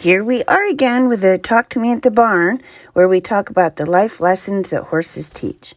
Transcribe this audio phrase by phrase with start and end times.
[0.00, 2.62] Here we are again with a Talk to Me at the Barn,
[2.92, 5.74] where we talk about the life lessons that horses teach.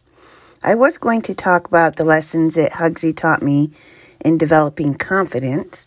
[0.62, 3.72] I was going to talk about the lessons that Hugsy taught me
[4.24, 5.86] in developing confidence,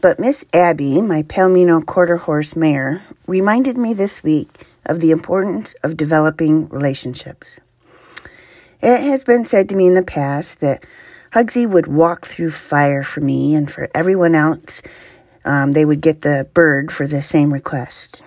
[0.00, 4.48] but Miss Abby, my Palomino quarter horse mare, reminded me this week
[4.84, 7.58] of the importance of developing relationships.
[8.80, 10.84] It has been said to me in the past that
[11.32, 14.82] Hugsy would walk through fire for me and for everyone else
[15.46, 18.20] um, they would get the bird for the same request.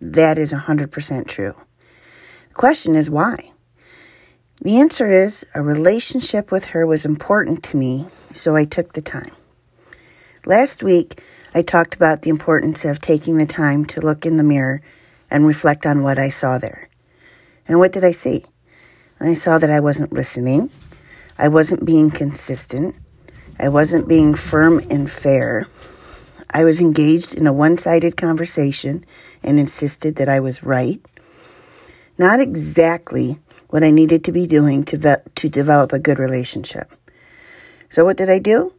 [0.00, 1.54] That is 100% true.
[2.48, 3.52] The question is why?
[4.60, 9.00] The answer is a relationship with her was important to me, so I took the
[9.00, 9.32] time.
[10.44, 11.20] Last week,
[11.54, 14.82] I talked about the importance of taking the time to look in the mirror
[15.30, 16.88] and reflect on what I saw there.
[17.68, 18.44] And what did I see?
[19.20, 20.70] I saw that I wasn't listening.
[21.38, 22.96] I wasn't being consistent.
[23.58, 25.66] I wasn't being firm and fair.
[26.50, 29.04] I was engaged in a one sided conversation
[29.42, 31.00] and insisted that I was right.
[32.18, 36.90] Not exactly what I needed to be doing to, ve- to develop a good relationship.
[37.88, 38.74] So, what did I do?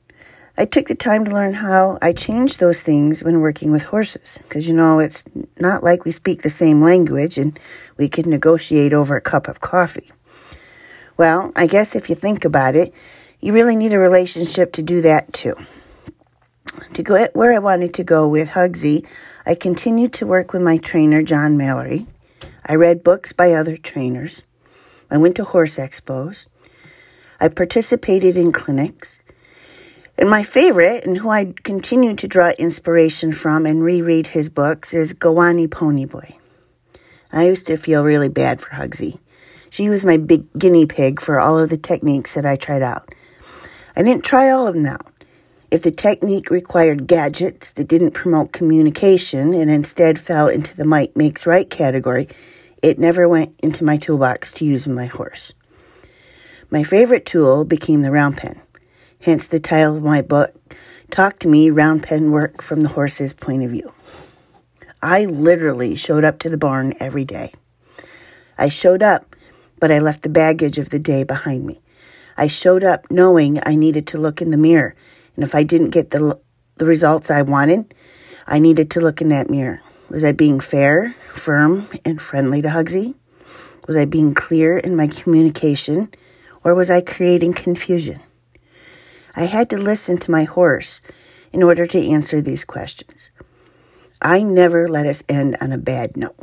[0.57, 4.37] I took the time to learn how I changed those things when working with horses.
[4.43, 5.23] Because, you know, it's
[5.59, 7.57] not like we speak the same language and
[7.97, 10.11] we could negotiate over a cup of coffee.
[11.17, 12.93] Well, I guess if you think about it,
[13.39, 15.55] you really need a relationship to do that too.
[16.93, 19.05] To go where I wanted to go with Hugsy,
[19.45, 22.07] I continued to work with my trainer, John Mallory.
[22.65, 24.45] I read books by other trainers.
[25.09, 26.47] I went to horse expos.
[27.39, 29.21] I participated in clinics.
[30.17, 34.93] And my favorite, and who I continue to draw inspiration from and reread his books,
[34.93, 36.35] is Gawani Ponyboy.
[37.33, 39.19] I used to feel really bad for Hugsy.
[39.69, 43.09] She was my big guinea pig for all of the techniques that I tried out.
[43.95, 45.10] I didn't try all of them out.
[45.71, 51.15] If the technique required gadgets that didn't promote communication and instead fell into the might
[51.15, 52.27] makes right category,
[52.83, 55.53] it never went into my toolbox to use with my horse.
[56.69, 58.59] My favorite tool became the round pen,
[59.21, 60.53] hence the title of my book,
[61.09, 63.93] Talk to Me Round Pen Work from the Horse's Point of View.
[65.01, 67.53] I literally showed up to the barn every day.
[68.57, 69.37] I showed up,
[69.79, 71.79] but I left the baggage of the day behind me.
[72.37, 74.95] I showed up knowing I needed to look in the mirror
[75.41, 76.39] and if I didn't get the,
[76.75, 77.95] the results I wanted,
[78.45, 79.81] I needed to look in that mirror.
[80.11, 83.15] Was I being fair, firm, and friendly to Hugsy?
[83.87, 86.09] Was I being clear in my communication,
[86.63, 88.19] or was I creating confusion?
[89.35, 91.01] I had to listen to my horse
[91.51, 93.31] in order to answer these questions.
[94.21, 96.37] I never let us end on a bad note.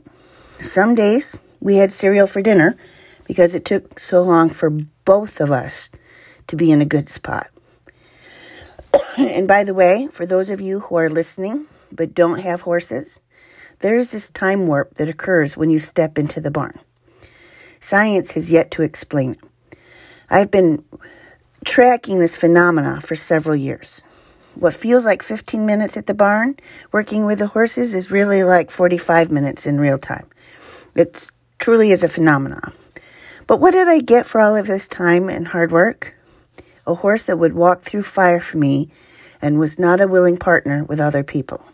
[0.61, 2.77] Some days we had cereal for dinner
[3.29, 4.71] because it took so long for
[5.05, 5.89] both of us
[6.49, 7.47] to be in a good spot.
[9.19, 13.21] And by the way, for those of you who are listening but don't have horses,
[13.81, 16.79] there's this time warp that occurs when you step into the barn.
[17.81, 19.79] Science has yet to explain it.
[20.31, 20.85] I've been
[21.65, 24.03] tracking this phenomena for several years.
[24.55, 26.57] What feels like 15 minutes at the barn
[26.93, 30.29] working with the horses is really like 45 minutes in real time.
[30.95, 32.73] It truly is a phenomenon.
[33.49, 36.15] But what did I get for all of this time and hard work?
[36.89, 38.91] A horse that would walk through fire for me
[39.41, 41.65] and was not a willing partner with other people.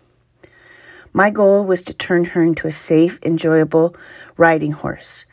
[1.13, 3.95] My goal was to turn her into a safe, enjoyable
[4.37, 5.25] riding horse.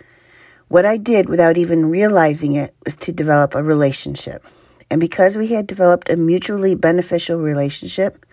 [0.67, 4.45] What I did without even realizing it was to develop a relationship.
[4.89, 8.23] And because we had developed a mutually beneficial relationship,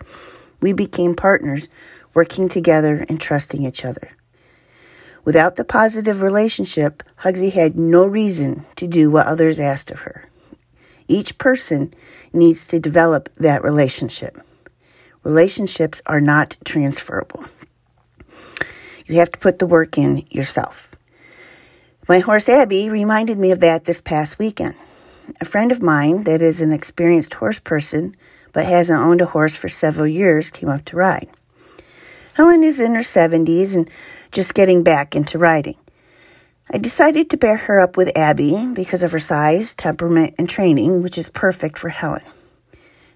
[0.61, 1.67] we became partners,
[2.13, 4.11] working together and trusting each other.
[5.25, 10.25] Without the positive relationship, Hugsy had no reason to do what others asked of her.
[11.09, 11.91] Each person
[12.31, 14.37] needs to develop that relationship.
[15.23, 17.43] Relationships are not transferable.
[19.07, 20.91] You have to put the work in yourself.
[22.07, 24.75] My horse Abby reminded me of that this past weekend.
[25.41, 28.15] A friend of mine that is an experienced horse person
[28.53, 31.27] but hasn't owned a horse for several years came up to ride.
[32.35, 33.89] Helen is in her 70s and
[34.31, 35.75] just getting back into riding.
[36.71, 41.01] I decided to pair her up with Abby because of her size, temperament, and training,
[41.01, 42.21] which is perfect for Helen.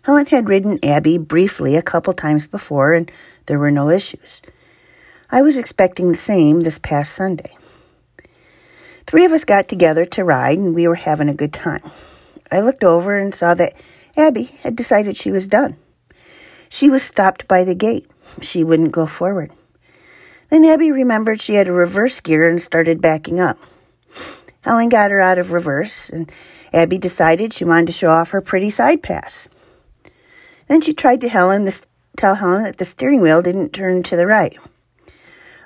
[0.02, 3.12] Helen had ridden Abby briefly a couple times before, and
[3.46, 4.42] there were no issues.
[5.30, 7.56] I was expecting the same this past Sunday.
[9.06, 11.84] Three of us got together to ride, and we were having a good time.
[12.52, 13.76] I looked over and saw that
[14.18, 15.78] Abby had decided she was done.
[16.70, 18.10] She was stopped by the gate.
[18.42, 19.52] She wouldn't go forward.
[20.54, 23.58] Then Abby remembered she had a reverse gear and started backing up.
[24.62, 26.32] Helen got her out of reverse, and
[26.72, 29.50] Abby decided she wanted to show off her pretty side pass.
[30.68, 31.68] Then she tried to Helen
[32.18, 34.56] tell Helen that the steering wheel didn't turn to the right.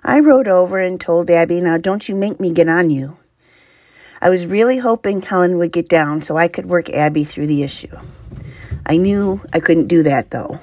[0.05, 3.17] I rode over and told Abby, Now don't you make me get on you.
[4.21, 7.63] I was really hoping Helen would get down so I could work Abby through the
[7.63, 7.93] issue.
[8.85, 10.61] I knew I couldn't do that though.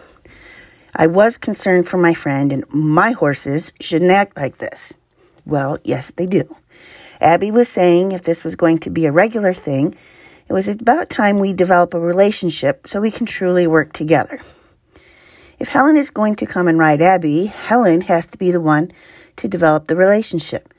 [0.96, 4.96] I was concerned for my friend, and my horses shouldn't act like this.
[5.44, 6.44] Well, yes, they do.
[7.20, 9.94] Abby was saying if this was going to be a regular thing,
[10.48, 14.38] it was about time we develop a relationship so we can truly work together.
[15.58, 18.92] If Helen is going to come and ride Abby, Helen has to be the one
[19.36, 20.72] to develop the relationship.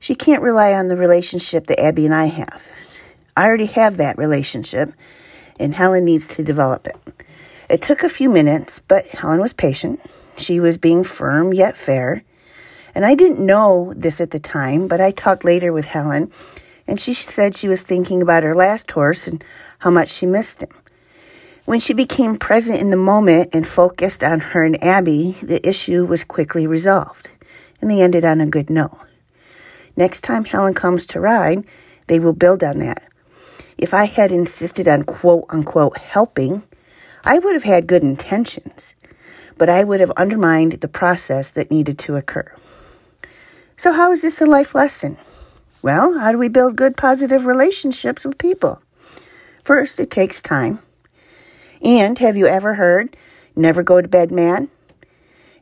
[0.00, 2.66] She can't rely on the relationship that Abby and I have.
[3.36, 4.90] I already have that relationship,
[5.58, 6.96] and Helen needs to develop it.
[7.70, 10.00] It took a few minutes, but Helen was patient.
[10.36, 12.24] She was being firm yet fair.
[12.96, 16.32] And I didn't know this at the time, but I talked later with Helen,
[16.88, 19.44] and she said she was thinking about her last horse and
[19.78, 20.70] how much she missed him.
[21.64, 26.04] When she became present in the moment and focused on her and Abby, the issue
[26.04, 27.30] was quickly resolved,
[27.80, 28.98] and they ended on a good note.
[29.96, 31.64] Next time Helen comes to ride,
[32.08, 33.04] they will build on that.
[33.78, 36.64] If I had insisted on quote unquote helping,
[37.24, 38.94] I would have had good intentions,
[39.58, 42.52] but I would have undermined the process that needed to occur.
[43.76, 45.16] So, how is this a life lesson?
[45.82, 48.82] Well, how do we build good, positive relationships with people?
[49.64, 50.80] First, it takes time.
[51.82, 53.16] And have you ever heard,
[53.56, 54.68] never go to bed mad?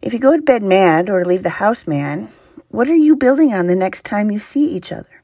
[0.03, 2.29] If you go to bed mad or leave the house mad,
[2.69, 5.23] what are you building on the next time you see each other?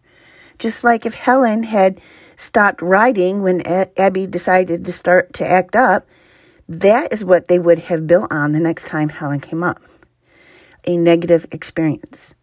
[0.58, 2.00] Just like if Helen had
[2.36, 6.06] stopped riding when Abby decided to start to act up,
[6.68, 9.78] that is what they would have built on the next time Helen came up
[10.86, 12.34] a negative experience.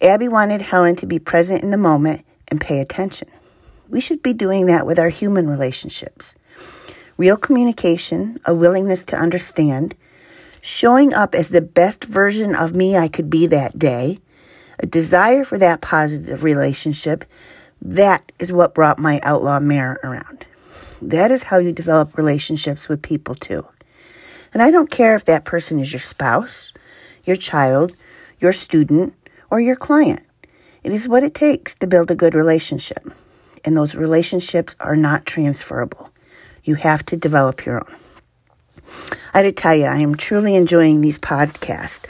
[0.00, 3.28] Abby wanted Helen to be present in the moment and pay attention.
[3.88, 6.34] We should be doing that with our human relationships
[7.16, 9.96] real communication, a willingness to understand,
[10.60, 14.20] showing up as the best version of me I could be that day,
[14.78, 17.24] a desire for that positive relationship.
[17.82, 20.46] That is what brought my outlaw mare around.
[21.00, 23.66] That is how you develop relationships with people too.
[24.52, 26.72] And I don't care if that person is your spouse,
[27.24, 27.94] your child,
[28.40, 29.14] your student,
[29.50, 30.22] or your client.
[30.82, 33.06] It is what it takes to build a good relationship.
[33.64, 36.10] And those relationships are not transferable.
[36.64, 37.98] You have to develop your own.
[39.34, 42.06] I to tell you, I am truly enjoying these podcasts.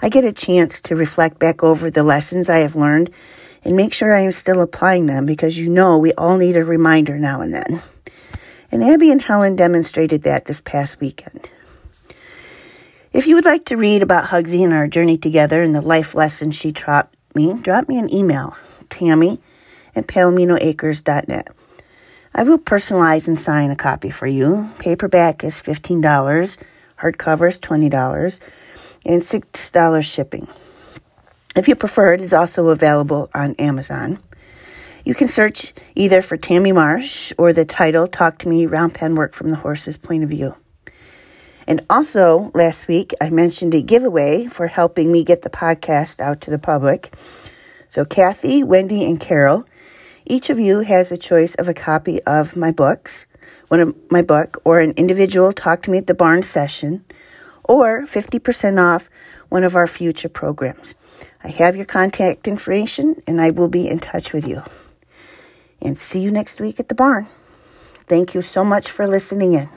[0.00, 3.10] I get a chance to reflect back over the lessons I have learned
[3.64, 6.64] and make sure I am still applying them because you know we all need a
[6.64, 7.80] reminder now and then.
[8.70, 11.50] And Abby and Helen demonstrated that this past weekend.
[13.12, 16.14] If you would like to read about Hugsy and our journey together and the life
[16.14, 18.56] lessons she taught me, drop me an email,
[18.88, 19.38] tammy
[19.94, 21.48] at palominoacres.net.
[22.34, 24.70] I will personalize and sign a copy for you.
[24.78, 26.56] Paperback is $15,
[26.98, 28.40] hardcover is $20,
[29.04, 30.48] and $6 shipping.
[31.54, 34.18] If you prefer, it is also available on Amazon.
[35.04, 39.16] You can search either for Tammy Marsh or the title Talk to Me Round Pen
[39.16, 40.54] Work from the Horse's Point of View.
[41.66, 46.40] And also, last week, I mentioned a giveaway for helping me get the podcast out
[46.42, 47.14] to the public.
[47.88, 49.66] So, Kathy, Wendy, and Carol
[50.24, 53.26] each of you has a choice of a copy of my books,
[53.68, 57.04] one of my book, or an individual Talk to Me at the Barn session,
[57.64, 59.08] or 50% off
[59.48, 60.94] one of our future programs.
[61.44, 64.62] I have your contact information and I will be in touch with you.
[65.80, 67.26] And see you next week at the barn.
[68.06, 69.68] Thank you so much for listening in.